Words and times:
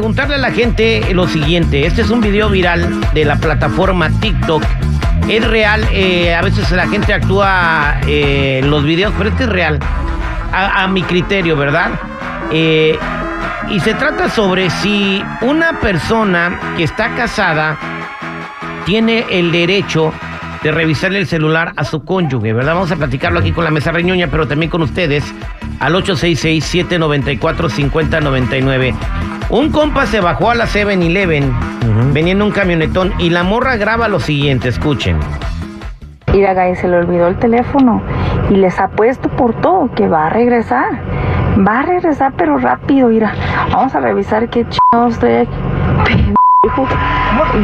preguntarle 0.00 0.36
a 0.36 0.38
la 0.38 0.50
gente 0.50 1.12
lo 1.12 1.28
siguiente. 1.28 1.84
Este 1.84 2.00
es 2.00 2.08
un 2.08 2.22
video 2.22 2.48
viral 2.48 3.02
de 3.12 3.26
la 3.26 3.36
plataforma 3.36 4.08
TikTok. 4.08 4.62
Es 5.28 5.46
real, 5.46 5.86
eh, 5.92 6.34
a 6.34 6.40
veces 6.40 6.70
la 6.70 6.88
gente 6.88 7.12
actúa 7.12 8.00
eh, 8.06 8.62
los 8.64 8.82
videos, 8.82 9.12
pero 9.18 9.28
este 9.28 9.44
es 9.44 9.50
real. 9.50 9.78
A, 10.54 10.84
a 10.84 10.88
mi 10.88 11.02
criterio, 11.02 11.54
¿verdad? 11.54 11.90
Eh, 12.50 12.98
y 13.68 13.78
se 13.80 13.92
trata 13.92 14.30
sobre 14.30 14.70
si 14.70 15.22
una 15.42 15.78
persona 15.80 16.58
que 16.78 16.84
está 16.84 17.14
casada 17.14 17.76
tiene 18.86 19.26
el 19.28 19.52
derecho 19.52 20.14
de 20.62 20.72
revisarle 20.72 21.18
el 21.18 21.26
celular 21.26 21.74
a 21.76 21.84
su 21.84 22.06
cónyuge, 22.06 22.54
¿verdad? 22.54 22.72
Vamos 22.72 22.90
a 22.90 22.96
platicarlo 22.96 23.40
aquí 23.40 23.52
con 23.52 23.64
la 23.64 23.70
mesa 23.70 23.92
reñoña, 23.92 24.28
pero 24.28 24.48
también 24.48 24.70
con 24.70 24.80
ustedes 24.80 25.22
al 25.78 25.94
866-794-5099. 25.94 28.94
Un 29.50 29.72
compa 29.72 30.06
se 30.06 30.20
bajó 30.20 30.50
a 30.50 30.54
la 30.54 30.66
7-Eleven, 30.66 31.52
venía 32.12 32.34
en 32.34 32.42
un 32.42 32.52
camionetón, 32.52 33.12
y 33.18 33.30
la 33.30 33.42
morra 33.42 33.76
graba 33.76 34.06
lo 34.06 34.20
siguiente, 34.20 34.68
escuchen. 34.68 35.18
Mira, 36.32 36.54
Gay, 36.54 36.76
se 36.76 36.86
le 36.86 36.98
olvidó 36.98 37.26
el 37.26 37.36
teléfono 37.36 38.00
y 38.48 38.54
les 38.54 38.78
apuesto 38.78 39.28
por 39.30 39.60
todo 39.60 39.92
que 39.92 40.06
va 40.06 40.26
a 40.26 40.30
regresar. 40.30 40.86
Va 41.66 41.80
a 41.80 41.82
regresar, 41.82 42.32
pero 42.36 42.58
rápido, 42.58 43.08
mira. 43.08 43.34
Vamos 43.72 43.92
a 43.92 44.00
revisar 44.00 44.48
qué 44.48 44.64
chingados 44.68 45.14
estoy 45.14 45.32
aquí. 45.32 45.50
Pendejo. 46.04 46.86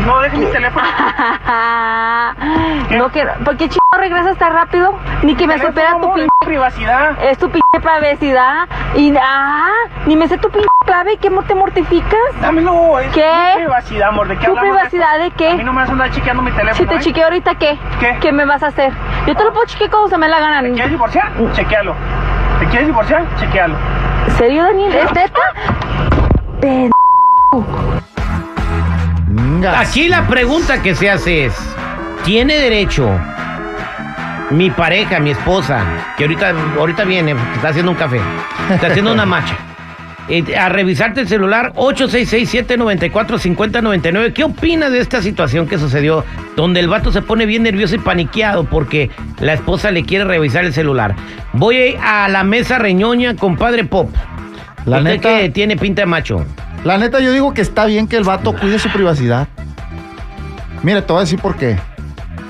No 0.06 0.20
dejes 0.22 0.40
mi 0.40 0.46
teléfono. 0.46 0.84
no 2.98 3.08
quiero. 3.10 3.32
¿Por 3.44 3.56
qué 3.56 3.68
regresas 4.08 4.38
tan 4.38 4.52
rápido? 4.52 4.94
Ni 5.22 5.34
que 5.34 5.46
me 5.46 5.58
supera 5.58 5.98
tu 6.00 6.12
pinche. 6.12 6.28
privacidad. 6.44 7.22
Es 7.22 7.38
tu 7.38 7.50
pinche 7.50 7.80
privacidad. 7.80 8.68
Y 8.94 9.12
ah, 9.20 9.72
ni 10.06 10.16
me 10.16 10.28
sé 10.28 10.38
tu 10.38 10.48
pinche 10.50 10.68
clave. 10.84 11.16
¿Qué 11.16 11.30
te 11.30 11.54
mortificas? 11.54 12.40
Dámelo, 12.40 12.98
es 13.00 13.12
¿Qué? 13.12 13.28
mi 13.56 13.64
privacidad, 13.64 14.08
amor. 14.08 14.28
¿De 14.28 14.36
qué 14.36 14.46
¿Tu 14.46 14.50
hablamos? 14.50 14.70
privacidad 14.70 15.18
de 15.18 15.30
qué? 15.32 15.50
A 15.50 15.54
mí 15.54 15.64
no 15.64 15.72
me 15.72 15.80
vas 15.80 15.88
a 15.88 15.92
andar 15.92 16.10
chequeando 16.10 16.42
mi 16.42 16.50
teléfono. 16.52 16.74
Si 16.74 16.86
te 16.86 16.94
¿eh? 16.94 17.00
chequeo 17.00 17.24
ahorita, 17.24 17.54
¿qué? 17.56 17.78
¿Qué? 18.20 18.32
me 18.32 18.44
vas 18.44 18.62
a 18.62 18.68
hacer? 18.68 18.92
Yo 19.26 19.34
te 19.34 19.44
lo 19.44 19.52
puedo 19.52 19.66
chequear 19.66 19.90
como 19.90 20.08
se 20.08 20.18
me 20.18 20.28
la 20.28 20.38
gana. 20.38 20.62
¿Te 20.62 20.72
quieres 20.72 20.90
divorciar? 20.90 21.32
Chequealo. 21.52 21.94
¿Te 22.60 22.66
quieres 22.66 22.86
divorciar? 22.88 23.24
Chequealo. 23.38 23.74
¿Serio, 24.36 24.62
Daniel? 24.64 24.94
¿Es 24.94 25.12
neta? 25.12 25.40
Aquí 29.78 30.08
la 30.08 30.26
pregunta 30.26 30.82
que 30.82 30.94
se 30.94 31.10
hace 31.10 31.46
es, 31.46 31.76
¿tiene 32.24 32.54
derecho 32.54 33.10
mi 34.50 34.70
pareja, 34.70 35.18
mi 35.20 35.30
esposa, 35.30 35.82
que 36.16 36.24
ahorita, 36.24 36.52
ahorita 36.78 37.04
viene, 37.04 37.34
está 37.54 37.68
haciendo 37.70 37.92
un 37.92 37.96
café, 37.98 38.20
está 38.70 38.86
haciendo 38.88 39.12
una 39.12 39.26
macha, 39.26 39.56
eh, 40.28 40.56
a 40.56 40.68
revisarte 40.68 41.20
el 41.22 41.28
celular 41.28 41.72
866-794-5099? 41.74 44.32
¿Qué 44.32 44.44
opinas 44.44 44.92
de 44.92 45.00
esta 45.00 45.20
situación 45.22 45.66
que 45.66 45.78
sucedió 45.78 46.24
donde 46.56 46.78
el 46.80 46.88
vato 46.88 47.10
se 47.12 47.22
pone 47.22 47.46
bien 47.46 47.62
nervioso 47.64 47.94
y 47.96 47.98
paniqueado 47.98 48.64
porque 48.64 49.10
la 49.40 49.52
esposa 49.54 49.90
le 49.90 50.04
quiere 50.04 50.24
revisar 50.24 50.64
el 50.64 50.72
celular? 50.72 51.14
Voy 51.52 51.96
a 52.02 52.28
la 52.28 52.44
mesa 52.44 52.78
reñoña 52.78 53.34
con 53.36 53.56
Padre 53.56 53.84
Pop. 53.84 54.10
La 54.84 54.98
Usted 54.98 55.10
neta- 55.10 55.38
que 55.40 55.48
tiene 55.50 55.76
pinta 55.76 56.02
de 56.02 56.06
macho. 56.06 56.44
La 56.84 56.96
neta, 56.98 57.18
yo 57.18 57.32
digo 57.32 57.52
que 57.52 57.62
está 57.62 57.84
bien 57.86 58.06
que 58.06 58.16
el 58.16 58.22
vato 58.22 58.52
cuide 58.54 58.78
su 58.78 58.88
privacidad. 58.90 59.48
Mira, 60.84 61.04
te 61.04 61.12
voy 61.12 61.22
a 61.22 61.24
decir 61.24 61.40
por 61.40 61.56
qué. 61.56 61.76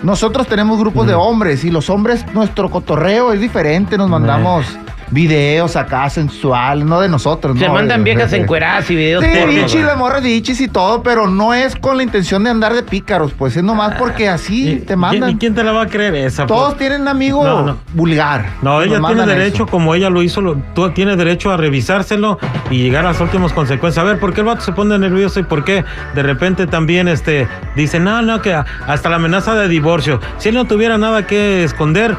Nosotros 0.03 0.47
tenemos 0.47 0.79
grupos 0.79 1.07
de 1.07 1.15
hombres 1.15 1.65
y 1.65 1.71
los 1.71 1.91
hombres, 1.91 2.25
nuestro 2.35 2.71
cotorreo 2.71 3.33
es 3.33 3.41
diferente. 3.41 3.97
Nos 3.99 4.09
mandamos 4.09 4.67
videos 5.11 5.77
acá 5.77 6.09
sensuales, 6.11 6.85
no 6.85 7.01
de 7.01 7.09
nosotros. 7.09 7.59
Se 7.59 7.67
no, 7.67 7.75
mandan 7.75 8.03
de- 8.03 8.13
viejas 8.13 8.31
de- 8.33 8.39
encueradas 8.39 8.91
y 8.91 8.97
videos 8.97 9.25
Sí, 9.25 9.31
bichis, 9.49 9.83
las 9.83 9.97
morras 9.97 10.23
bichis 10.23 10.61
y 10.61 10.69
todo, 10.69 11.03
pero 11.03 11.27
no 11.29 11.55
es 11.55 11.77
con 11.77 11.97
la 11.97 12.03
intención 12.03 12.45
de 12.45 12.51
andar 12.51 12.75
de 12.75 12.83
pícaros, 12.83 13.33
pues 13.33 13.57
es 13.57 13.63
nomás 13.63 13.95
porque 13.97 14.29
así 14.29 14.71
¿Y- 14.71 14.77
te 14.81 14.95
¿Y 14.95 14.97
mandan. 14.97 15.37
quién 15.39 15.55
te 15.55 15.63
la 15.63 15.73
va 15.73 15.83
a 15.83 15.87
creer 15.87 16.15
esa? 16.15 16.47
Todos 16.47 16.75
pues? 16.75 16.79
tienen 16.79 17.03
un 17.03 17.09
amigo 17.09 17.45
No, 17.45 17.63
no. 17.63 17.77
vulgar. 17.95 18.47
No, 18.63 18.83
ella 18.83 19.01
tiene 19.07 19.27
derecho, 19.27 19.65
eso. 19.65 19.67
como 19.67 19.95
ella 19.95 20.11
lo 20.11 20.23
hizo, 20.23 20.41
lo- 20.41 20.57
tú 20.75 20.91
tienes 20.91 21.17
derecho 21.17 21.51
a 21.51 21.57
revisárselo 21.57 22.39
y 22.71 22.83
llegar 22.83 23.05
a 23.05 23.09
las 23.13 23.21
últimas 23.21 23.53
consecuencias. 23.53 24.03
A 24.05 24.07
ver, 24.07 24.19
¿por 24.19 24.33
qué 24.35 24.41
el 24.41 24.47
vato 24.47 24.61
se 24.63 24.73
pone 24.73 24.99
nervioso 24.99 25.41
y 25.41 25.43
por 25.45 25.65
qué 25.65 25.85
de 26.15 26.23
repente 26.23 26.67
también 26.67 27.09
este, 27.09 27.47
dice, 27.75 28.01
no, 28.01 28.23
no, 28.23 28.41
que 28.43 28.55
hasta 28.55 29.09
la 29.09 29.17
amenaza 29.17 29.55
de 29.55 29.69
divorcio? 29.69 30.21
Si 30.39 30.49
él 30.49 30.55
no 30.55 30.65
tuviera 30.65 30.99
nada 30.99 31.27
que 31.27 31.65
esconder, 31.65 32.17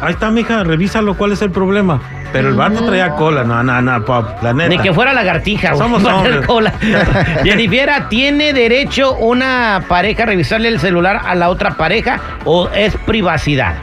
ahí 0.00 0.12
está, 0.12 0.30
mija, 0.30 0.64
revísalo, 0.64 1.14
¿cuál 1.16 1.32
es 1.32 1.42
el 1.42 1.50
problema? 1.50 2.00
Pero 2.32 2.48
el 2.48 2.54
vato 2.54 2.84
traía 2.84 3.10
cola, 3.10 3.44
no, 3.44 3.62
no, 3.62 3.80
no, 3.80 4.04
pop, 4.04 4.26
la 4.42 4.52
neta. 4.52 4.68
Ni 4.68 4.78
que 4.78 4.92
fuera 4.92 5.12
lagartija. 5.14 5.68
güey. 5.70 5.78
Somos 5.78 6.04
Va 6.06 6.20
a 6.20 6.22
tener 6.22 6.32
hombres. 6.32 6.46
cola. 6.46 6.72
Jennifer, 7.44 7.90
¿tiene 8.08 8.52
derecho 8.52 9.14
una 9.14 9.84
pareja 9.88 10.24
a 10.24 10.26
revisarle 10.26 10.68
el 10.68 10.80
celular 10.80 11.22
a 11.24 11.34
la 11.34 11.48
otra 11.48 11.76
pareja 11.76 12.20
o 12.44 12.68
es 12.70 12.94
privacidad? 13.06 13.74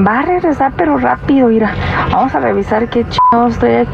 Va 0.05 0.19
a 0.19 0.23
regresar, 0.23 0.73
pero 0.75 0.97
rápido, 0.97 1.47
mira. 1.47 1.73
Vamos 2.11 2.35
a 2.35 2.39
revisar 2.39 2.89
qué 2.89 3.05
chingados 3.07 3.53
estoy 3.53 3.75
aquí. 3.75 3.91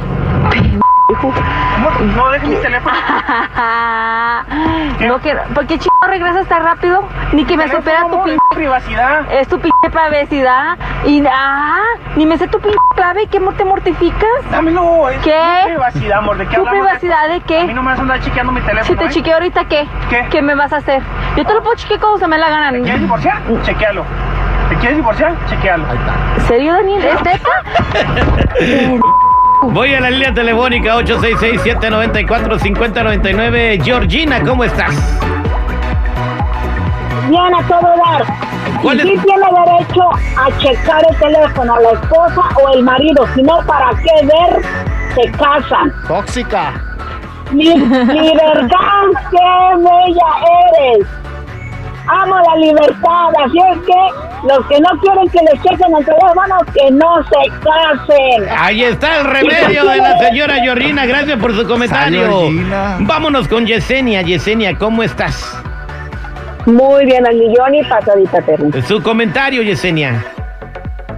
Amor, 1.29 2.01
no 2.01 2.29
dejes 2.31 2.49
mi 2.49 2.55
teléfono. 2.55 2.95
no 5.07 5.19
quiero. 5.19 5.41
¿Por 5.53 5.67
qué 5.67 5.77
chingado 5.77 6.07
regresas 6.07 6.47
tan 6.47 6.63
rápido? 6.63 7.07
Ni 7.33 7.45
que 7.45 7.55
me 7.55 7.69
supera 7.69 8.07
tu 8.09 8.23
pinche. 8.23 8.33
es 8.33 8.39
privacidad. 8.55 9.31
Es 9.31 9.47
tu 9.47 9.59
pinche 9.59 9.77
privacidad. 9.91 10.77
Y 11.05 11.23
ah, 11.31 11.83
ni 12.15 12.25
me 12.25 12.35
sé 12.37 12.47
tu 12.47 12.59
pinche 12.59 12.77
clave. 12.95 13.27
¿Qué 13.27 13.39
te 13.39 13.65
mortificas? 13.65 14.29
Dámelo, 14.49 15.09
es 15.09 15.19
¿Qué? 15.19 15.37
mi 15.65 15.69
privacidad, 15.69 16.17
amor. 16.17 16.37
¿De 16.37 16.47
qué 16.47 16.55
¿Tu 16.55 16.65
privacidad 16.65 17.29
de 17.29 17.41
qué? 17.41 17.59
A 17.61 17.65
mí 17.65 17.73
no 17.73 17.83
me 17.83 17.91
vas 17.91 17.99
a 17.99 18.01
andar 18.01 18.19
chequeando 18.21 18.51
mi 18.51 18.61
teléfono. 18.61 18.85
Si 18.85 18.95
te 18.95 19.05
¿eh? 19.05 19.09
chequeo 19.09 19.35
ahorita, 19.35 19.65
¿qué? 19.65 19.87
¿Qué? 20.29 20.41
me 20.41 20.55
vas 20.55 20.73
a 20.73 20.77
hacer? 20.77 21.03
Yo 21.37 21.45
te 21.45 21.53
lo 21.53 21.61
puedo 21.61 21.75
chequear 21.75 21.99
como 21.99 22.17
se 22.17 22.27
me 22.27 22.39
la 22.39 22.49
gana. 22.49 22.71
¿Te 22.71 22.81
quieres 22.81 23.01
divorciar? 23.01 23.37
Chequealo. 23.61 24.03
¿Te 24.69 24.75
quieres 24.77 24.97
divorciar? 24.97 25.35
Chequealo. 25.47 25.85
Ahí 25.87 25.97
está. 25.97 26.15
¿Serio, 26.47 26.73
Daniel? 26.73 27.05
¿Es 27.05 27.23
neta? 27.23 27.49
Voy 29.61 29.93
a 29.93 30.01
la 30.01 30.09
línea 30.09 30.33
telefónica 30.33 30.95
866-794-5099. 30.97 33.83
Georgina, 33.83 34.41
¿cómo 34.43 34.63
estás? 34.63 34.95
Bien, 37.29 37.53
a 37.55 37.61
todo 37.67 37.81
dar. 37.81 38.23
¿Cuál 38.81 38.97
Y 38.99 39.01
sí 39.03 39.13
es- 39.13 39.23
tiene 39.23 39.45
derecho 39.65 40.01
a 40.37 40.47
checar 40.59 41.03
el 41.09 41.15
teléfono, 41.17 41.77
la 41.79 41.91
esposa 41.91 42.41
o 42.63 42.69
el 42.75 42.83
marido. 42.83 43.25
Si 43.35 43.43
no, 43.43 43.59
¿para 43.67 43.89
qué 43.91 44.25
ver? 44.25 44.61
Se 45.15 45.29
casan. 45.37 45.93
Tóxica. 46.07 46.73
Li- 47.53 47.75
libertad, 47.75 49.05
qué 49.31 49.75
bella. 49.77 50.29
Amo 52.13 52.35
la 52.35 52.55
libertad, 52.57 53.29
así 53.45 53.57
es 53.71 53.79
que 53.85 54.47
los 54.47 54.65
que 54.67 54.81
no 54.81 54.89
quieren 55.01 55.29
que 55.29 55.39
les 55.49 55.63
chequen 55.63 55.95
el 55.97 56.03
teléfono, 56.03 56.57
que 56.73 56.91
no 56.91 57.23
se 57.23 57.49
casen. 57.63 58.49
Ahí 58.57 58.83
está 58.83 59.19
el 59.19 59.27
remedio 59.27 59.85
de 59.85 59.97
la 59.97 60.17
señora 60.17 60.55
Georgina. 60.55 61.05
Gracias 61.05 61.39
por 61.39 61.55
su 61.55 61.65
comentario. 61.65 62.49
Vámonos 62.99 63.47
con 63.47 63.65
Yesenia. 63.65 64.23
Yesenia, 64.23 64.77
¿cómo 64.77 65.03
estás? 65.03 65.57
Muy 66.65 67.05
bien, 67.05 67.25
al 67.25 67.35
millón 67.35 67.75
y 67.75 67.83
pasadita, 67.83 68.41
Terry. 68.41 68.81
Su 68.81 69.01
comentario, 69.01 69.61
Yesenia. 69.61 70.25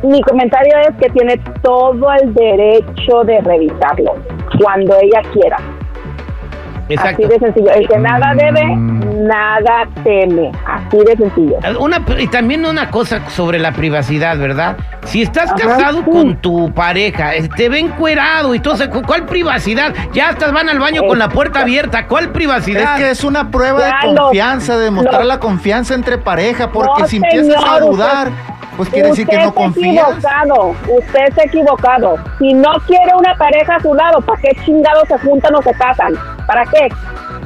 Mi 0.04 0.22
comentario 0.22 0.74
es 0.90 0.95
que 1.01 1.10
tiene 1.10 1.38
todo 1.63 2.12
el 2.22 2.34
derecho 2.34 3.24
de 3.25 3.42
revisarlo 3.42 4.16
cuando 4.62 4.95
ella 5.01 5.22
quiera. 5.31 5.57
Exacto. 6.89 7.24
Así 7.25 7.33
de 7.33 7.39
sencillo. 7.39 7.71
El 7.71 7.88
que 7.88 7.97
nada 7.97 8.33
debe, 8.35 8.65
Mm. 8.75 9.27
nada 9.27 9.88
teme. 10.03 10.51
Así 10.65 10.97
de 10.97 11.15
sencillo. 11.18 11.57
Una, 11.80 12.01
y 12.19 12.27
también 12.27 12.65
una 12.65 12.89
cosa 12.91 13.21
sobre 13.30 13.59
la 13.59 13.71
privacidad, 13.71 14.38
¿verdad? 14.38 14.77
Si 15.06 15.21
estás 15.21 15.51
Ajá, 15.51 15.56
casado 15.56 16.00
sí. 16.00 16.12
con 16.12 16.35
tu 16.38 16.74
pareja, 16.74 17.35
eh, 17.35 17.47
te 17.56 17.69
ven 17.69 17.89
cuerado 17.89 18.53
y 18.56 18.59
todo, 18.59 18.75
¿cuál 19.06 19.25
privacidad? 19.25 19.94
Ya 20.13 20.31
estás 20.31 20.51
van 20.51 20.69
al 20.69 20.80
baño 20.80 21.03
con 21.07 21.19
la 21.19 21.30
puerta 21.30 21.62
abierta, 21.62 22.07
¿cuál 22.07 22.25
Es 22.25 22.30
privacidad? 22.31 22.97
que 22.97 23.12
es 23.12 23.24
una 23.24 23.50
prueba 23.50 23.80
Ya 23.80 24.09
de 24.09 24.15
confianza, 24.18 24.77
de 24.77 24.83
demostrar 24.85 25.21
lo- 25.21 25.27
la 25.27 25.39
confianza 25.39 25.94
entre 25.94 26.18
pareja, 26.18 26.69
porque 26.71 27.01
No, 27.03 27.07
si 27.07 27.18
empiezas 27.18 27.63
a 27.63 27.80
dudar, 27.80 28.27
pues 28.77 28.89
quiere 28.89 29.09
decir 29.09 29.27
que 29.27 29.35
no 29.38 29.41
está 29.44 29.53
confías. 29.53 30.07
equivocado. 30.09 30.75
Usted 30.97 31.19
está 31.30 31.44
equivocado. 31.44 32.15
Si 32.39 32.53
no 32.53 32.71
quiere 32.88 33.12
una 33.18 33.35
pareja 33.35 33.75
a 33.75 33.80
su 33.80 33.94
lado, 33.94 34.19
¿para 34.21 34.41
qué 34.41 34.50
chingados 34.65 35.07
se 35.07 35.18
juntan 35.19 35.53
o 35.56 35.62
se 35.62 35.74
casan? 35.74 36.13
¿Para 36.48 36.63
qué? 36.66 36.90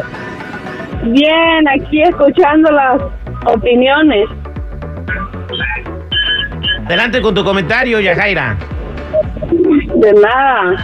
Bien, 1.04 1.68
aquí 1.68 2.02
escuchando 2.02 2.70
las 2.72 3.00
opiniones. 3.44 4.26
Adelante 6.86 7.20
con 7.20 7.34
tu 7.34 7.44
comentario, 7.44 8.00
Yajaira. 8.00 8.56
De 10.06 10.12
nada. 10.20 10.76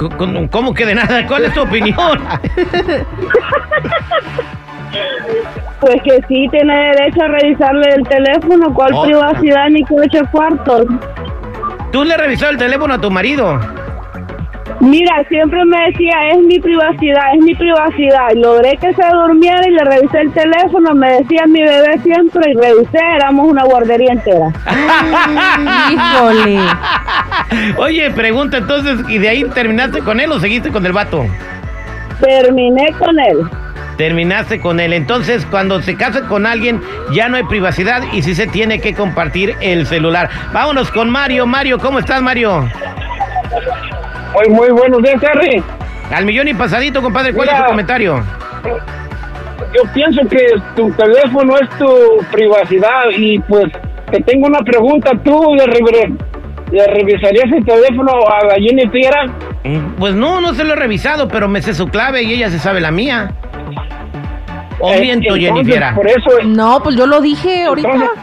C- 0.00 0.16
con- 0.16 0.48
¿Cómo 0.48 0.72
que 0.72 0.86
de 0.86 0.94
nada? 0.94 1.26
¿Cuál 1.26 1.44
es 1.44 1.52
tu 1.52 1.60
opinión? 1.62 2.18
Pues 5.80 5.96
que 6.02 6.18
sí 6.26 6.48
tiene 6.50 6.74
derecho 6.94 7.22
a 7.22 7.28
revisarle 7.28 7.94
el 7.94 8.02
teléfono. 8.08 8.72
¿Cuál 8.72 8.92
Oh. 8.94 9.04
privacidad 9.04 9.68
ni 9.70 9.84
qué 9.84 9.94
ocho 9.94 10.20
cuartos? 10.32 10.86
¿Tú 11.92 12.02
le 12.04 12.16
revisó 12.16 12.48
el 12.48 12.56
teléfono 12.56 12.94
a 12.94 12.98
tu 13.00 13.10
marido? 13.10 13.60
Mira, 14.88 15.22
siempre 15.28 15.62
me 15.66 15.76
decía, 15.90 16.14
es 16.32 16.38
mi 16.38 16.58
privacidad, 16.58 17.34
es 17.34 17.44
mi 17.44 17.54
privacidad. 17.54 18.28
Y 18.34 18.38
logré 18.38 18.70
que 18.78 18.94
se 18.94 19.02
durmiera 19.12 19.60
y 19.68 19.72
le 19.72 19.84
revisé 19.84 20.20
el 20.20 20.32
teléfono. 20.32 20.94
Me 20.94 21.12
decía 21.12 21.44
mi 21.46 21.60
bebé 21.62 21.98
siempre 22.02 22.50
y 22.50 22.54
revisé, 22.54 22.98
éramos 23.16 23.50
una 23.50 23.64
guardería 23.64 24.12
entera. 24.12 24.48
Híjole. 25.92 26.58
Oye, 27.76 28.10
pregunta 28.12 28.56
entonces, 28.56 29.00
¿y 29.10 29.18
de 29.18 29.28
ahí 29.28 29.44
terminaste 29.52 30.00
con 30.00 30.20
él 30.20 30.32
o 30.32 30.40
seguiste 30.40 30.70
con 30.70 30.86
el 30.86 30.92
vato? 30.92 31.26
Terminé 32.20 32.90
con 32.98 33.20
él. 33.20 33.38
Terminaste 33.98 34.58
con 34.58 34.80
él. 34.80 34.94
Entonces, 34.94 35.44
cuando 35.50 35.82
se 35.82 35.96
casa 35.96 36.22
con 36.28 36.46
alguien, 36.46 36.80
ya 37.12 37.28
no 37.28 37.36
hay 37.36 37.42
privacidad 37.42 38.02
y 38.14 38.22
sí 38.22 38.34
se 38.34 38.46
tiene 38.46 38.80
que 38.80 38.94
compartir 38.94 39.54
el 39.60 39.86
celular. 39.86 40.30
Vámonos 40.54 40.90
con 40.90 41.10
Mario. 41.10 41.46
Mario, 41.46 41.78
¿cómo 41.78 41.98
estás, 41.98 42.22
Mario? 42.22 42.66
Muy, 44.34 44.48
muy 44.54 44.70
buenos 44.70 45.02
días, 45.02 45.20
Terry. 45.20 45.62
Al 46.14 46.24
millón 46.24 46.48
y 46.48 46.54
pasadito, 46.54 47.02
compadre. 47.02 47.32
¿Cuál 47.32 47.48
es 47.48 47.56
tu 47.56 47.64
comentario? 47.64 48.22
Yo 49.74 49.82
pienso 49.92 50.20
que 50.28 50.38
tu 50.74 50.90
teléfono 50.92 51.54
es 51.58 51.68
tu 51.78 52.24
privacidad 52.32 53.04
y 53.16 53.38
pues 53.40 53.66
te 54.10 54.20
tengo 54.22 54.46
una 54.46 54.60
pregunta. 54.60 55.10
¿Tú 55.22 55.54
le, 55.54 55.64
revi- 55.66 56.16
le 56.70 56.86
revisarías 56.86 57.52
el 57.54 57.64
teléfono 57.64 58.12
a 58.26 58.46
la 58.46 58.54
Jennifer? 58.54 59.30
Mm, 59.64 59.94
Pues 59.98 60.14
no, 60.14 60.40
no 60.40 60.54
se 60.54 60.64
lo 60.64 60.72
he 60.72 60.76
revisado, 60.76 61.28
pero 61.28 61.48
me 61.48 61.60
sé 61.60 61.74
su 61.74 61.88
clave 61.88 62.22
y 62.22 62.32
ella 62.32 62.48
se 62.50 62.58
sabe 62.58 62.80
la 62.80 62.90
mía. 62.90 63.30
O 64.80 64.92
Eh, 64.92 65.00
miento, 65.00 65.34
entonces, 65.34 65.66
Jennifer. 65.66 65.94
Por 65.94 66.06
eso, 66.06 66.30
No, 66.44 66.80
pues 66.82 66.96
yo 66.96 67.06
lo 67.06 67.20
dije 67.20 67.64
ahorita. 67.64 67.90
entonces, 67.92 68.18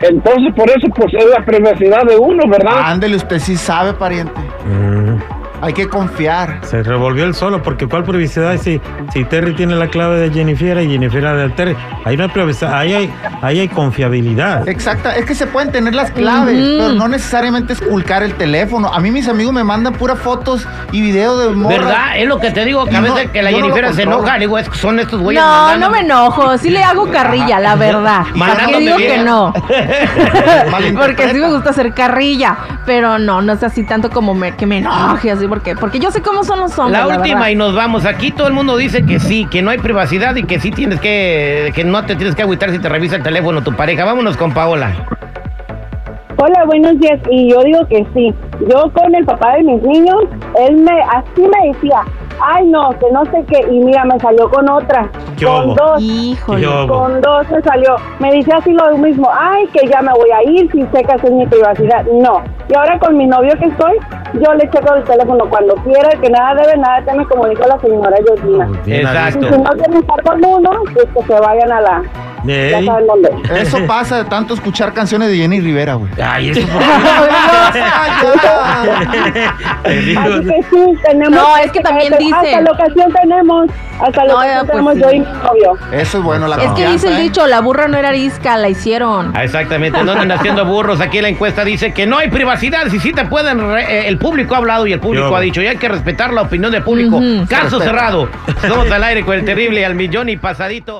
entonces 0.00 0.54
por 0.54 0.68
eso 0.68 0.88
pues 0.94 1.12
es 1.14 1.26
la 1.26 1.44
privacidad 1.44 2.04
de 2.04 2.16
uno, 2.16 2.42
¿verdad? 2.50 2.82
Ándele, 2.84 3.16
usted 3.16 3.38
sí 3.38 3.56
sabe, 3.56 3.94
pariente. 3.94 4.40
Mm, 4.66 5.16
Hay 5.60 5.72
que 5.72 5.88
confiar. 5.88 6.60
se 6.62 6.82
revolvió 6.82 7.24
el 7.24 7.34
solo, 7.34 7.62
porque 7.62 7.86
¿cuál 7.86 8.04
privacidad? 8.04 8.56
Si, 8.58 8.80
si 9.12 9.24
Terry 9.24 9.54
tiene 9.54 9.74
la 9.76 9.88
clave 9.88 10.18
de 10.20 10.30
Jennifer 10.30 10.78
y 10.80 10.88
Jennifer 10.90 11.22
la 11.22 11.34
de 11.34 11.48
Terry, 11.50 11.76
ahí 12.04 12.16
no 12.16 12.24
hay 12.24 12.28
privacidad, 12.30 12.74
ahí 12.74 12.94
hay, 12.94 13.14
ahí 13.42 13.60
hay 13.60 13.68
confiabilidad. 13.68 14.68
Exacta, 14.68 15.16
es 15.16 15.24
que 15.24 15.34
se 15.34 15.46
pueden 15.46 15.72
tener 15.72 15.94
las 15.94 16.10
claves, 16.12 16.54
pero 16.78 16.92
no 16.92 17.08
necesariamente 17.08 17.72
esculcar 17.72 18.22
el 18.22 18.34
teléfono. 18.34 18.92
A 18.92 19.00
mí 19.00 19.10
mis 19.10 19.28
amigos 19.28 19.52
me 19.52 19.64
mandan 19.64 19.94
puras 19.94 20.18
fotos 20.18 20.66
y 20.92 21.00
videos 21.00 21.40
de 21.42 21.50
morras. 21.50 21.78
¿Verdad? 21.80 22.18
Es 22.18 22.26
lo 22.28 22.38
que 22.38 22.50
te 22.50 22.64
digo, 22.64 22.84
que 22.86 22.96
a 22.96 23.00
no, 23.00 23.14
veces 23.14 23.30
que 23.30 23.42
la 23.42 23.50
no 23.50 23.56
Jennifer 23.58 23.94
se 23.94 24.02
enoja. 24.02 24.34
Le 24.34 24.40
digo, 24.40 24.58
es 24.58 24.68
que 24.68 24.76
son 24.78 25.00
estos 25.00 25.20
güeyes 25.20 25.42
No, 25.42 25.48
mandando- 25.48 25.86
no 25.86 25.92
me 25.92 26.00
enojo. 26.00 26.58
Sí 26.58 26.70
le 26.70 26.82
hago 26.84 27.10
carrilla, 27.10 27.58
la 27.60 27.74
verdad. 27.74 28.22
¿Para 28.38 28.54
qué 28.56 28.62
Mandándome 28.62 28.84
digo 28.84 28.96
que 28.96 29.18
no? 29.18 29.52
Porque 30.98 31.28
sí 31.30 31.38
me 31.38 31.48
gusta 31.48 31.70
hacer 31.70 31.92
carrilla, 31.94 32.56
pero 32.86 33.18
no, 33.18 33.42
no 33.42 33.52
es 33.52 33.62
así 33.62 33.84
tanto 33.84 34.10
como 34.10 34.34
me, 34.34 34.54
que 34.56 34.66
me 34.66 34.78
enoje 34.78 35.30
así, 35.30 35.46
porque, 35.48 35.74
porque 35.74 35.98
yo 35.98 36.10
sé 36.10 36.22
cómo 36.22 36.44
son 36.44 36.60
los 36.60 36.78
hombres. 36.78 36.98
La 36.98 37.06
última 37.06 37.40
verdad. 37.40 37.48
y 37.50 37.56
nos 37.56 37.74
vamos. 37.74 38.04
Aquí 38.04 38.30
todo 38.30 38.46
el 38.46 38.52
mundo 38.52 38.76
dice 38.76 39.04
que 39.04 39.18
sí, 39.18 39.46
que 39.50 39.62
no 39.62 39.70
hay 39.70 39.78
privacidad 39.78 40.36
y 40.36 40.44
que 40.44 40.60
sí 40.60 40.70
tienes 40.70 41.00
que, 41.00 41.72
que 41.74 41.84
no 41.84 42.04
te 42.04 42.16
tienes 42.16 42.34
que 42.34 42.42
agüitar 42.42 42.70
si 42.70 42.78
te 42.78 42.88
revisa 42.88 43.16
el 43.16 43.22
teléfono 43.22 43.62
tu 43.62 43.74
pareja. 43.74 44.04
Vámonos 44.04 44.36
con 44.36 44.52
Paola. 44.52 44.94
Hola, 46.40 46.64
buenos 46.66 47.00
días. 47.00 47.18
Y 47.30 47.50
yo 47.50 47.62
digo 47.64 47.80
que 47.88 48.06
sí. 48.14 48.32
Yo 48.60 48.92
con 48.92 49.14
el 49.14 49.24
papá 49.24 49.56
de 49.56 49.64
mis 49.64 49.82
niños, 49.82 50.22
él 50.68 50.76
me, 50.76 50.92
así 51.02 51.42
me 51.42 51.72
decía, 51.72 52.02
ay 52.40 52.64
no, 52.66 52.90
que 52.90 53.06
no 53.12 53.24
sé 53.24 53.44
qué. 53.48 53.66
Y 53.72 53.80
mira, 53.80 54.04
me 54.04 54.18
salió 54.20 54.48
con 54.48 54.68
otra. 54.70 55.10
¿Qué 55.38 55.46
con 55.46 55.64
hubo? 55.66 55.74
dos. 55.74 56.02
Híjole. 56.02 56.66
Con 56.88 57.20
dos 57.20 57.46
se 57.48 57.62
salió. 57.62 57.96
Me 58.18 58.32
dice 58.32 58.50
así 58.52 58.72
lo 58.72 58.96
mismo. 58.98 59.28
Ay, 59.32 59.66
que 59.68 59.86
ya 59.88 60.02
me 60.02 60.12
voy 60.12 60.30
a 60.30 60.42
ir 60.50 60.70
si 60.72 60.82
sé 60.82 61.04
que 61.04 61.14
es 61.14 61.30
mi 61.32 61.46
privacidad. 61.46 62.04
No. 62.06 62.42
Y 62.68 62.74
ahora 62.74 62.98
con 62.98 63.16
mi 63.16 63.26
novio 63.26 63.52
que 63.58 63.66
estoy, 63.66 63.96
yo 64.34 64.52
le 64.54 64.68
checo 64.70 64.94
el 64.94 65.04
teléfono 65.04 65.44
cuando 65.48 65.74
quiera, 65.76 66.10
que 66.20 66.28
nada 66.28 66.54
debe, 66.54 66.76
nada 66.78 67.02
teme, 67.04 67.24
como 67.26 67.46
dijo 67.46 67.62
la 67.66 67.78
señora 67.80 68.16
Georgina. 68.26 68.66
Bien, 68.84 69.00
Y 69.02 69.04
Exacto. 69.04 69.46
si 69.48 69.58
no 69.58 69.70
quieren 69.70 69.96
estar 69.96 70.22
con 70.22 70.44
uno, 70.44 70.70
pues 70.92 71.06
que 71.14 71.22
se 71.32 71.40
vayan 71.40 71.72
a 71.72 71.80
la... 71.80 72.02
Ya 72.48 72.78
Ey. 72.78 72.86
saben 72.86 73.06
dónde. 73.06 73.30
Eso 73.60 73.78
pasa 73.86 74.16
de 74.18 74.24
tanto 74.24 74.54
escuchar 74.54 74.92
canciones 74.92 75.28
de 75.28 75.36
Jenny 75.36 75.60
Rivera, 75.60 75.94
güey. 75.94 76.10
Ay, 76.22 76.50
eso 76.50 76.66
por 76.72 76.82
Así 79.84 80.14
que 80.14 80.62
sí, 80.70 81.02
tenemos... 81.04 81.30
No, 81.30 81.56
es 81.56 81.72
que 81.72 81.80
también 81.80 82.12
hasta, 82.12 82.24
dicen- 82.24 82.34
Hasta 82.34 82.60
la 82.62 82.70
ocasión 82.72 83.12
tenemos, 83.20 83.70
hasta 84.00 84.24
la 84.24 84.32
No, 84.32 84.38
ocasión 84.38 84.54
ya, 84.54 84.60
pues 84.60 84.70
tenemos 84.70 84.94
sí. 84.94 85.00
yo 85.00 85.10
y 85.12 85.20
mi 85.20 85.26
novio. 85.26 85.72
Eso 85.92 86.18
es 86.18 86.24
bueno, 86.24 86.48
la 86.48 86.56
Es 86.56 86.70
que 86.72 86.86
dice 86.88 87.08
el 87.08 87.16
¿eh? 87.18 87.20
dicho, 87.22 87.46
la 87.46 87.60
burra 87.60 87.88
no 87.88 87.96
era 87.96 88.08
arisca, 88.08 88.56
la 88.56 88.68
hicieron. 88.68 89.32
Ah, 89.36 89.44
Exactamente, 89.44 90.02
no 90.04 90.12
andan 90.12 90.32
haciendo 90.32 90.64
burros. 90.64 91.00
Aquí 91.00 91.20
la 91.20 91.28
encuesta 91.28 91.64
dice 91.64 91.92
que 91.92 92.06
no 92.06 92.18
hay 92.18 92.28
privacidad. 92.28 92.86
Si 92.88 92.98
sí 93.00 93.12
te 93.12 93.24
pueden. 93.24 93.58
re- 93.58 93.84
eh, 94.04 94.08
el 94.08 94.18
público 94.18 94.54
ha 94.54 94.58
hablado 94.58 94.86
y 94.86 94.92
el 94.92 95.00
público 95.00 95.28
Yo. 95.30 95.36
ha 95.36 95.40
dicho. 95.40 95.62
Y 95.62 95.66
hay 95.66 95.76
que 95.76 95.88
respetar 95.88 96.32
la 96.32 96.42
opinión 96.42 96.70
del 96.72 96.82
público. 96.82 97.20
Caso 97.48 97.80
cerrado. 97.80 98.28
Somos 98.66 98.90
al 98.90 99.02
aire 99.04 99.24
con 99.24 99.34
el 99.34 99.44
terrible 99.46 99.80
y 99.80 99.84
al 99.84 99.94
millón 99.94 100.28
y 100.28 100.36
pasadito. 100.36 100.96